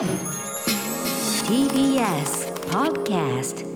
[0.00, 0.08] TBS
[2.70, 3.66] Podcast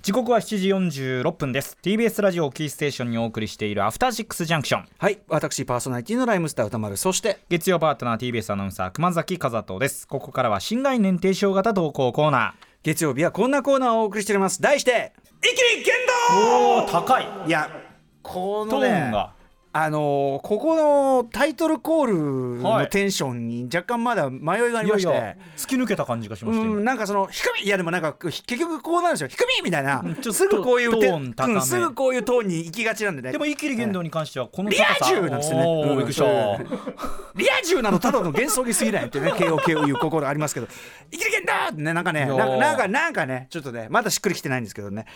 [0.00, 1.76] 時刻は7時46分です。
[1.82, 4.84] TBS ラジオをキーステーションにお送りしているアフターシックスジャンクション。
[4.96, 5.18] はい。
[5.26, 6.96] 私パーソナリティのライムスター歌丸。
[6.96, 10.06] そして月曜パートナー TBS アナウンサー熊崎和人です。
[10.06, 14.62] ここからは新概念提唱型投稿コーナ月曜日はこんなコーナーをお送りしております。
[14.62, 17.26] 題して「イキリ剣ーおー高い。
[17.26, 17.68] 道!」いや
[18.22, 19.32] こトのねーンが
[19.72, 22.06] あのーここのタイトルコー
[22.58, 22.84] ルはい。
[22.84, 29.28] のテンションに若干まだ迷いがありまして、いやいや突き抜けた感じがしましたうん、よなんかその低みいやでもなんか結局こうなるんですよ。
[29.28, 33.32] 低みみたいな、うんちょっとすぐこういうトてーン高めうんすぐこういうトーンに行きがちなんでね。
[33.32, 36.08] でもイキリ言動に関してはこのリア充なんですよねうん。
[37.36, 40.66] リア充なのただの幻想に過ぎないってね KOK を言う心ありますけど
[41.12, 45.06] 「生きてけんだ!」ってねなんかねなんかなんかねちょっとねまだしっくりきてないんですけどね。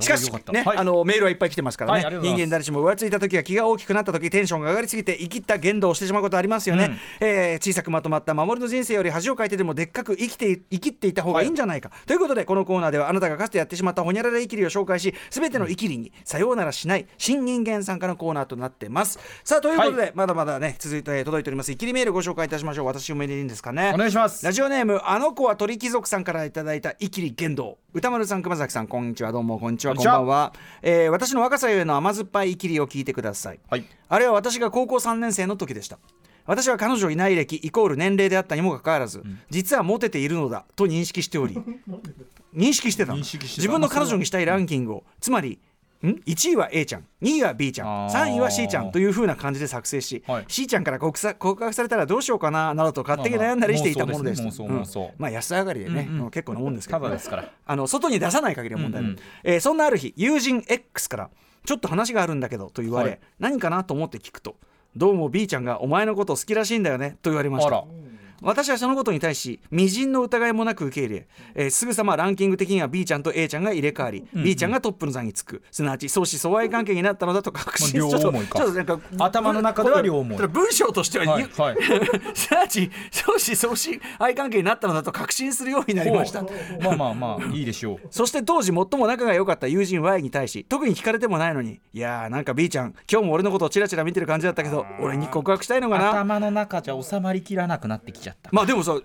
[0.00, 0.78] しかしね、はい。
[0.78, 6.84] あのメールはいっぱい来てますからね、人間誰しも浮ついた時や気が大きくなった時テンションが上がりすぎて生きった言動をしてしまうことありますよね、
[7.20, 7.26] うん。
[7.26, 19.18] えー小さくまとまった守りの人生より恥をかいてでもでっかく生きて生きっていた方がいいんじゃないか、ということでこのコーナーではあなたがかつてやってしまったほにゃらら生きりを紹介し全ての生きりにさようならしない新人間さんからのコーナーとなってます。
[19.44, 21.72] さあということで、まだまだね続いて届いております。
[21.72, 22.86] 生きりメールご紹介いたしましょう。
[22.86, 23.92] 私おめでいいんですかね。
[23.94, 24.44] お願いします。
[24.44, 36.00] ラジオネームあの子は鳥貴族さんからいただいた生きり言動歌丸さん熊崎さんこんにちはどうもこんにちはこんばんは、えー私の若さゆえの甘酸っぱい生きりを聞いてくださいはいあれは私が高校3年生の時でした
[36.44, 41.56] 私は彼女いない歴イコール年齢であったにもかかわらず、実はモテているのだと認識しており
[42.52, 45.60] 認識してた自分の彼女にしたいランキングをつまり
[46.02, 47.06] ん？1位は A ちゃん。
[47.22, 48.06] 2位は B ちゃん。
[48.06, 48.12] あー。
[48.12, 50.44] 3位は C ちゃんという風な感じで作成し、はい。
[50.48, 54.42] C ちゃんから告白されたらどうしようかななどと勝手に悩んだりしていたものです,、
[55.18, 57.50] まあ安上がりでね、うんうん結構なもんですけど、ただですから。
[57.66, 59.24] あの外に出さない限りは問題ない、うんうん。
[59.44, 61.30] えーそんなある日友人 X から
[61.64, 63.20] ちょっと話があるんだけどと言われ、はい。
[63.38, 64.56] 何かなと思って聞くと
[64.96, 67.84] どうも B ちゃんがお前のこと好きらしいんだよねと言われました
[68.42, 75.62] 私はそのことに対し微塵の疑いもなく受け入れえーすぐさまランキング的には B ちゃんと A ちゃんが入れ替わり、うん B ちゃんがトップの座につく。
[75.70, 78.32] すなわち相思相愛関係になったのだと確信まあちょっと
[78.72, 80.48] なんか頭の中では両思い。
[80.48, 81.76] 文章としては、はいはい。
[82.34, 83.38] すなわち相思
[83.76, 86.42] 相愛関係になったのだと確信するようになりました。
[86.82, 88.06] まあまあまあいいでしょう。
[88.10, 96.10] そして当時最も仲が良かった友人 Y に対し特に聞かれてもないのにいやーなんか B ちゃん今日も俺のことをチラチラ見てる感じだったけど俺に告白したいのかな？
[96.10, 98.50] 頭の中じゃ収まりきらなくなってきちゃった。
[98.52, 98.98] まあでもさ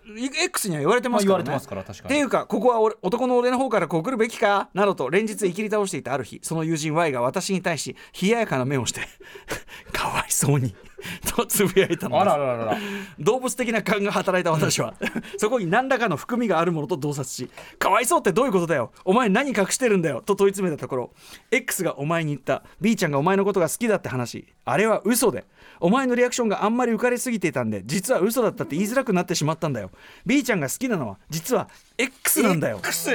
[0.44, 2.16] X には言われてますからね、まあ言われてますから確かに。
[2.16, 4.70] っていうかここは俺男の俺の方から告るべきか？
[4.74, 9.02] などと連日生きり倒していたある日その友人 Y が私に対し冷ややかな目をして
[9.94, 10.76] かわいそうに
[11.36, 13.24] とつぶやいたのです。
[13.24, 14.94] 動物的な勘が働いた私は
[15.38, 18.92] そこに何らかの含みがあるものと洞察し「かわいそうってどういうことだよ。
[19.06, 21.12] お前何隠してるんだよ」と問い詰めたところ
[21.52, 22.64] X がお前に言った。
[22.80, 24.46] B ちゃんがお前のことが好きだって話。
[24.66, 25.46] あれは嘘で。
[25.80, 29.90] お前のリアクションがあんまり浮かれすぎていたんで実は嘘だったって言いづらくなってしまったんだよ。
[30.26, 32.78] B ちゃんが好きなのは実は X なんだよ。
[32.78, 33.12] X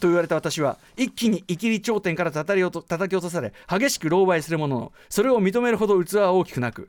[0.00, 6.88] と言われた私は一気に生きり頂点から叩き落とされ激しく狼狽するもののそれを認めるほど器は大きくなく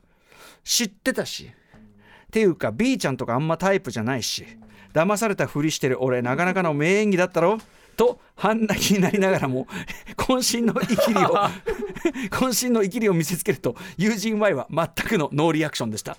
[0.64, 1.50] 知ってたし。
[2.26, 4.46] っていうか B ちゃんとかあんまタイプじゃないし。
[4.94, 7.58] 騙されたふりしてる俺なかなかの名演技だったろ？
[7.96, 9.66] と半泣きになりながらも
[10.16, 11.34] 渾身の生きりを
[12.30, 16.16] 渾身の生きりを見せつけると友人 Y は全くのノーリアクションでした。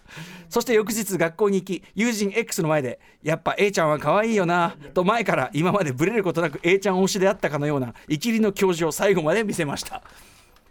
[0.49, 10.01] そして翌日学校に行き友人 X の前でやっぱ A ちゃんは可愛いよなと前から今までブレることなく A ちゃん推しであったかのような生きりの教授を最後まで見せました。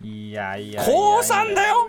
[0.03, 1.89] いやいや高3だよ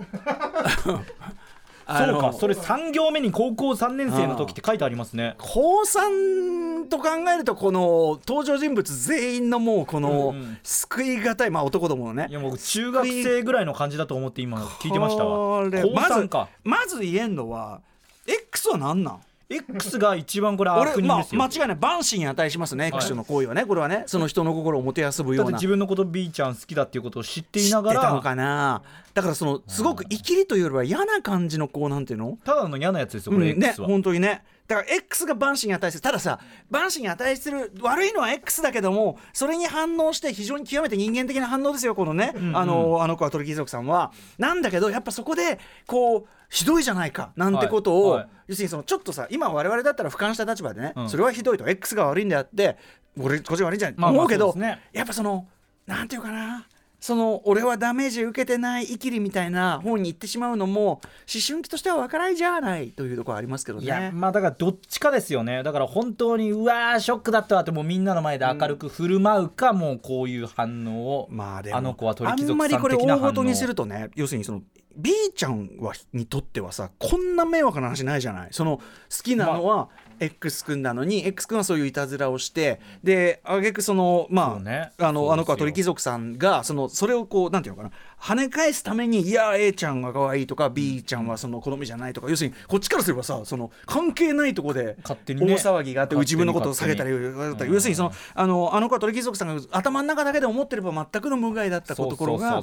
[1.98, 5.36] そうかそれ3行目に高校3年生の時って書いてありますね。
[5.40, 12.28] 高3と考えるとこの登場人物全員のもうこの救いがたいまあ男どものね。
[12.30, 17.82] いやもう中学生ぐらいの感じだと思って今聞いてましたわこれ高3まずかまず言えんのは
[18.28, 21.78] X は何なん X が一番これ悪人ですよ、間違いない。
[21.78, 23.66] 万死に値しますね X の行為はね。
[23.66, 24.04] これはね。
[24.06, 25.52] その人の心をもてあそぶような。
[25.52, 28.00] だって自分のこと B ちゃん好きだっていうことを知っていながら。
[28.00, 28.84] 知ってたのかな。
[29.16, 32.38] だからそのすごく生きりというよりは嫌な感じのこうなんていうの？
[32.44, 33.60] ただの嫌なやつですよこれうん。
[33.60, 36.01] ね X は、本当にねだから X が万死に値する。
[36.01, 36.39] たださ
[36.69, 42.56] 万死に値する悪いのは X だけどもそれに反応して非常に極めて人間的な反応ですよこのね、んうん。
[42.56, 44.12] あのあの子は鳥貴族さんは。
[44.38, 48.19] なんだけどやっぱそこでこうひどいじゃないかなんてことを、はい。
[48.19, 48.30] はい。
[48.50, 51.10] 要するにそのちょっとさ今我々だったら俯瞰した立場でね、うん。
[51.10, 51.68] それはひどいと。
[51.68, 52.77] X が悪いんであって
[53.19, 54.81] 俺こっちが悪いんじゃない、まあまあ思うけどね。
[54.94, 55.48] やっぱその
[55.88, 56.68] なんていうかな
[57.00, 61.01] その俺はダメージ受けてないイキリみたいな本に行ってしまうのも思
[61.46, 63.86] 春期としては分からないじゃないというところありますけどね。
[63.86, 74.62] いやまあだからどっちかですよねだから本当にうわーショックだったわってもうみんなの前で明るく振る舞うか、もうこういう反応を、まああの子は鳥貴あん族さんまりこれ大ごとにするとね要するにその
[74.95, 78.47] B ちゃんはにとってはさこんな迷惑な話ないじゃない？
[78.51, 78.83] その好
[79.24, 79.89] きなのは
[80.19, 84.91] X 君なのに X 君はそういういたずらをしてであげくそのまあ、ね。
[84.97, 87.95] あのあの子は鳥貴族さんがそのそれをこうなんていうのかな？
[88.19, 102.62] 跳ね返すためにいや A ちゃんが可愛いとか B ちゃんはその好みじゃないとか要するにこっちからすればさその関係ないとこで大騒ぎがあって勝手に自分のことを下げたり勝手に要するにそのあのあの子は鳥貴族さんが頭の中だけで思ってれば全くの無害だったところが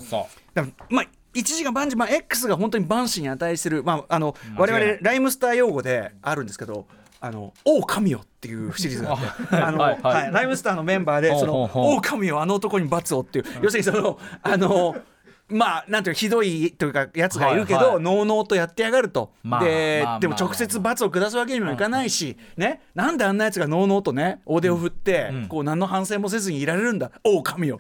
[0.90, 1.06] まあ
[1.36, 6.86] 一時が万事、まあ、X が本当に万死に値する、まあ、あの我々ライムスター用語であるんですけど
[7.20, 9.18] 「あの王神よ」っていうシリーズがあっ
[9.48, 10.00] て あの、はい。
[10.02, 11.84] はいはいライムスターのメンバーで「そのほうほう。
[11.84, 14.96] ほう王神よあの男に罰を」っていう要するにそのあの。
[15.48, 18.02] まあなんていうかひどいというかやつがいるけど、はいはい。
[18.02, 22.82] のうのうとやってやがると、まあで、まあまあでも直接罰を下すわけにもいかないし、ね。
[22.94, 25.46] なんであんなやつがのうのうとね大手を振って、うん。
[25.48, 27.10] こう何の反省もせずにいられるんだ。
[27.22, 27.78] おお神よ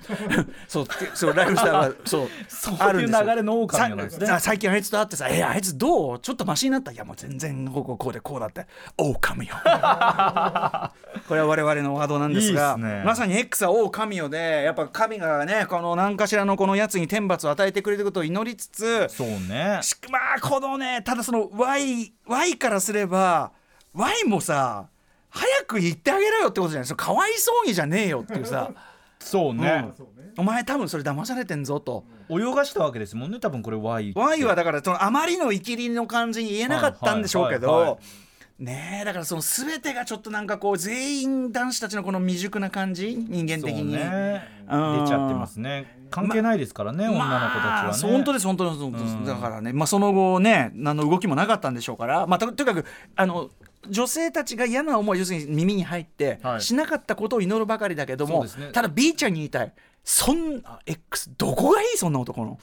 [0.68, 3.22] そうってそうライムスターはそうそうあるんですよ。
[3.24, 4.26] 流れの狼なんですね。
[4.26, 6.18] さ最近あいつと会ってさ「えあいつどう？
[6.20, 8.66] ちょっとマシになった?」いやもう全然こうこうこうでこうだって
[8.96, 9.54] 「狼よ」
[11.28, 13.02] これは我々のワードなんですがね。
[13.04, 19.80] まさに X は王神よでやっぱ神がねこの何かしらのこのやつに天罰を与えてくれることを祈りつつそうね。
[19.82, 23.52] しまあこのねただその Y, y からすれば
[23.94, 24.88] Y もさ
[25.30, 26.86] 早く言ってあげろよってことじゃない。
[26.86, 28.70] それかわいそうにじゃねえよっていうさ、
[29.18, 29.90] そうね、
[30.38, 32.04] お前多分それ騙されてんぞと。
[32.28, 34.18] 泳がしたわけですもんね多分これ Y って。
[34.18, 38.00] Y はだからそのあまりのイキリの感じに言えなかったんでしょうけはいはいはいはど
[38.58, 43.92] ねえだからその全てがちょっとなんかこう全員男子たちのこの未熟な感じ人間的に。
[43.92, 44.48] ね。
[44.70, 45.04] うん。
[45.04, 46.06] 出ちゃってますね。
[46.10, 49.24] 関係ないですからね、女の子たちはね、まあ本当です本当です本当です、うん。
[49.26, 53.50] だからね、まあ、その後ね何の動きもなかったんでしょうから、まあ、ととにかくあの
[53.90, 56.60] 女性たちが嫌な思い要するに耳に入って、はい。
[56.62, 58.50] しなかったことを祈るばかりだけども、ね。
[58.72, 59.72] ただ B ちゃんに言いたい。
[60.02, 62.58] そんな X どこがいいそんな男の？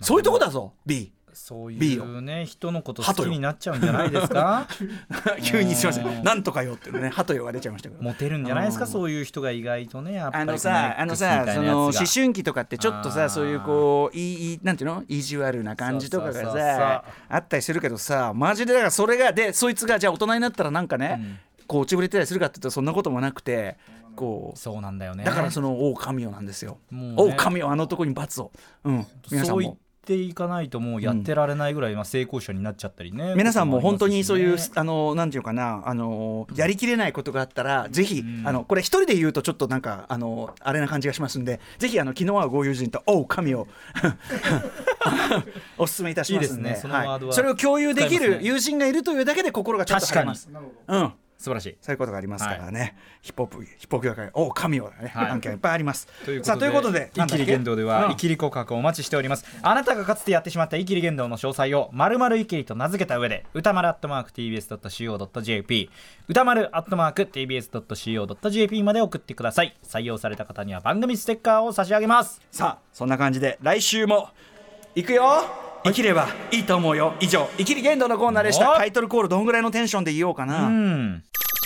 [0.00, 4.66] そういうとこだぞ B そういうね人のこと好きになっちゃうんじゃないですか？
[5.42, 6.20] 急にすいませうん。
[6.20, 8.02] んなんとかよっていうね鳩よが出ちゃいましたけど。
[8.02, 8.84] モテるんじゃないですか？
[8.84, 15.04] うんそういう人が意外とねやっぱりあのこさあのさその思春期とかってちょっとさそういうこういいなんていうの？
[15.08, 23.76] 意地悪な感じとかがさあったりするけどさマジでだからそれがでそいつがじゃあ大人になったらなんかね、こう落ちぶれてたりするかっていうとそんなこともなくて
[24.16, 25.22] こうそうなんだよね。
[25.24, 26.78] だからその「王神よ」なんですよ。
[26.90, 28.50] もうね「王神よあの男に罰を」
[28.84, 29.06] うん。
[29.30, 29.76] 皆さんそう言
[30.08, 43.68] ていかないともうやってられないぐらいまあ成功者になっちゃったりね、皆さんも本当にそういう、あのなんていうかなあのやりきれないことがあったらぜひ、んあのこれ一人で言うとちょっとなんかあのあれな感じがしますんでぜひあの気の合うご友人と「おう神を」
[45.76, 46.70] おすすめいたしますんで。
[46.70, 46.76] いい
[47.32, 50.48] それを共有できる友人がいるというだけで心がちょっと晴れます。
[50.88, 51.78] うん素晴らしい。
[51.80, 55.30] そういうことがありますからね、ヒップホップヒップホップ業界おう神をね、はい。
[55.30, 56.08] 案件いっぱいあります。
[56.24, 65.90] ということでさあということでイキリ言動ではイキリ告白をお待ちしております、あなたがかつてやってしまったイキリ言動の詳細を〇〇イキリと名付けた上で歌丸アットマーク TBS.CO.JP
[66.28, 69.76] 歌丸アットマーク TBS.CO.JP まで送ってください。
[69.84, 72.40] 採用された方には番組ステッカーを差し上げます。
[72.50, 74.30] さあそんな感じで来週も
[74.96, 75.42] 行くよ。
[75.84, 77.14] 生きればいいと思うよ。
[77.20, 78.72] 以上生きり言動のコーナーでした。
[78.72, 81.22] おタイトルコールどんぐらいのテンションで言おうかな、うん